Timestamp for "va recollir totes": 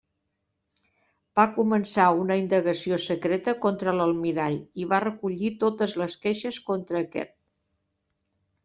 4.95-5.95